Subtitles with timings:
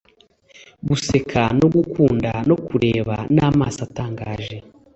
[0.87, 4.57] guseka no gukunda no kureba n'amaso atangaje